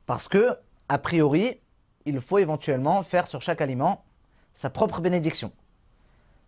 Parce 0.06 0.28
que, 0.28 0.56
a 0.88 0.98
priori, 0.98 1.60
il 2.04 2.20
faut 2.20 2.38
éventuellement 2.38 3.02
faire 3.02 3.26
sur 3.26 3.42
chaque 3.42 3.60
aliment 3.60 4.04
sa 4.52 4.70
propre 4.70 5.00
bénédiction. 5.00 5.52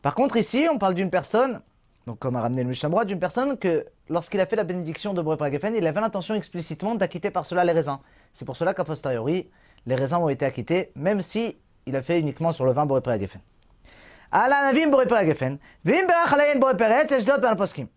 Par 0.02 0.14
contre, 0.14 0.37
ici, 0.37 0.66
on 0.70 0.78
parle 0.78 0.94
d'une 0.94 1.11
personne 1.11 1.62
donc 2.07 2.18
comme 2.18 2.37
a 2.37 2.42
ramené 2.42 2.62
le 2.62 2.68
Mishnah 2.68 3.05
d'une 3.05 3.20
personne 3.20 3.57
que 3.57 3.87
lorsqu'il 4.09 4.40
a 4.40 4.46
fait 4.46 4.57
la 4.57 4.64
bénédiction 4.64 5.14
de 5.14 5.22
Boré 5.22 5.52
Geffen, 5.52 5.74
il 5.74 5.87
avait 5.87 6.00
l'intention 6.00 6.35
explicitement 6.35 6.94
d'acquitter 6.94 7.31
par 7.31 7.46
cela 7.46 7.64
les 7.64 7.72
raisins. 7.72 7.98
C'est 8.33 8.44
pour 8.44 8.57
cela 8.57 8.74
qu'à 8.74 8.85
posteriori, 8.85 9.50
les 9.87 9.94
raisins 9.94 10.16
ont 10.16 10.28
été 10.28 10.44
acquittés, 10.44 10.90
même 10.96 11.22
si 11.22 11.57
il 11.87 11.94
a 11.94 12.02
fait 12.02 12.18
uniquement 12.18 12.52
sur 12.52 12.64
le 12.64 12.72
vin 12.72 12.87
Boré 12.87 13.02
Geffen. 14.33 14.40
Ala 14.40 14.73
navim 14.73 14.90
Boré 14.90 15.27
Geffen, 15.27 15.59
vim 15.85 16.07
berach 16.07 16.33
alayin 16.33 16.61
Boré 16.61 16.77
Peretz, 16.77 17.11
yesh 17.11 17.25
dot 17.25 17.40
ben 17.40 17.57
poskim. 17.57 17.88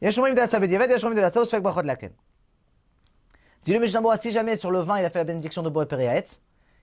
Yesh 0.00 0.18
omrim 0.18 0.34
de 0.34 0.40
la 0.40 0.46
sabedivet, 0.46 0.88
yesh 0.88 1.04
omrim 1.04 1.16
de 1.16 1.22
la 1.22 1.30
tzao, 1.30 1.44
sfek 1.44 1.62
brachot 1.62 1.82
laken. 1.82 2.12
Dit 3.64 3.72
le 3.72 3.80
Mishnah 3.80 4.16
si 4.16 4.30
jamais 4.30 4.56
sur 4.56 4.70
le 4.70 4.78
vin 4.78 4.98
il 4.98 5.04
a 5.04 5.10
fait 5.10 5.18
la 5.18 5.24
bénédiction 5.24 5.62
de 5.62 5.70
Boré 5.70 5.86
Peretz, 5.86 6.40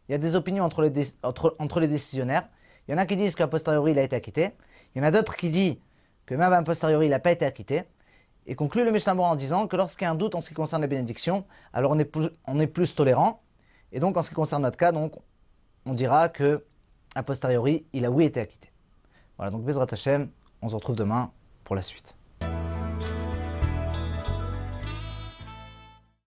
il 0.09 0.11
y 0.11 0.15
a 0.15 0.17
des 0.17 0.35
opinions 0.35 0.65
entre 0.65 0.81
les, 0.81 1.15
entre, 1.23 1.55
entre 1.59 1.79
les 1.79 1.87
décisionnaires. 1.87 2.49
Il 2.87 2.91
y 2.91 2.93
en 2.93 2.97
a 2.97 3.05
qui 3.05 3.15
disent 3.15 3.35
qu'à 3.35 3.47
posteriori 3.47 3.91
il 3.91 3.99
a 3.99 4.03
été 4.03 4.15
acquitté. 4.15 4.51
Il 4.93 5.01
y 5.01 5.01
en 5.01 5.07
a 5.07 5.11
d'autres 5.11 5.37
qui 5.37 5.49
disent 5.49 5.77
que 6.25 6.35
même 6.35 6.51
a 6.51 6.61
posteriori, 6.63 7.07
il 7.07 7.09
n'a 7.09 7.19
pas 7.19 7.31
été 7.31 7.45
acquitté. 7.45 7.83
Et 8.45 8.55
conclut 8.55 8.83
le 8.83 8.91
Mishnah 8.91 9.15
en 9.15 9.35
disant 9.35 9.67
que 9.67 9.77
lorsqu'il 9.77 10.05
y 10.05 10.07
a 10.07 10.11
un 10.11 10.15
doute 10.15 10.35
en 10.35 10.41
ce 10.41 10.49
qui 10.49 10.53
concerne 10.53 10.81
la 10.81 10.87
bénédiction, 10.87 11.45
alors 11.71 11.91
on 11.91 11.99
est 11.99 12.05
plus, 12.05 12.29
on 12.45 12.59
est 12.59 12.67
plus 12.67 12.93
tolérant. 12.93 13.41
Et 13.93 13.99
donc, 13.99 14.17
en 14.17 14.23
ce 14.23 14.29
qui 14.29 14.35
concerne 14.35 14.63
notre 14.63 14.77
cas, 14.77 14.91
donc, 14.91 15.13
on 15.85 15.93
dira 15.93 16.27
que, 16.27 16.65
a 17.15 17.23
posteriori, 17.23 17.85
il 17.93 18.05
a 18.05 18.11
oui 18.11 18.25
été 18.25 18.39
acquitté. 18.39 18.69
Voilà, 19.37 19.51
donc 19.51 19.63
Bezrat 19.63 19.87
Hashem, 19.91 20.29
on 20.61 20.69
se 20.69 20.75
retrouve 20.75 20.95
demain 20.95 21.31
pour 21.63 21.75
la 21.75 21.81
suite. 21.81 22.15